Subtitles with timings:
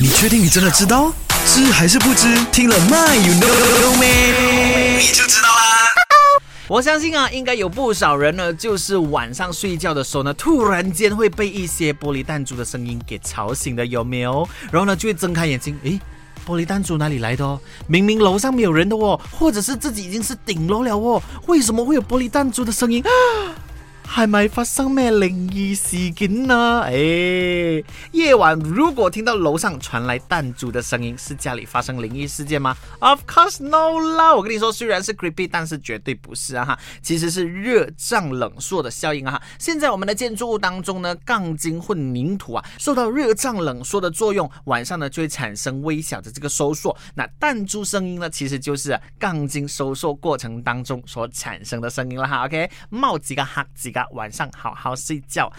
[0.00, 1.12] 你确定你真的知道？
[1.44, 2.28] 知还是不知？
[2.52, 4.96] 听了 My you know Me，？
[4.96, 5.88] 你就知道啦。
[6.68, 14.48] 我相信啊，应该有不少人呢，就是晚上睡觉的时候呢，突然间会被一些玻璃弹珠的声音给吵醒的，有没有？
[14.70, 15.98] 然后呢，就会睁开眼睛，诶，
[16.46, 17.58] 玻璃弹珠哪里来的哦？
[17.88, 23.02] 明明楼上没有人的哦，或者是自己已经是顶楼了哦，为什么会有玻璃弹珠的声音？
[24.08, 26.80] 係咪发生咩灵异事件呢？
[26.80, 26.92] 哎，
[28.10, 34.34] 夜晚如果听到楼上传来弹珠的声音，是家里发生灵异事件吗？Of course no 啦！
[34.34, 39.42] 我跟你说，虽然是 creepy，但是绝对不是啊哈，其实是热胀冷缩的效应啊哈。
[39.58, 46.96] 现在我们的建筑物当中呢，钢筋混凝土啊，受到热胀冷缩的作用，晚上呢就会产生微小的这个收缩。
[47.14, 52.46] 那弹珠声音呢，其实就是钢筋收缩过程当中所产生的声音了哈。
[52.46, 53.97] OK，冒几个黑几个。
[54.10, 55.50] 晚上好好睡觉。